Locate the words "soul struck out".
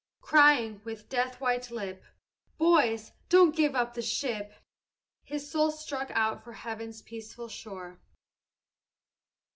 5.51-6.43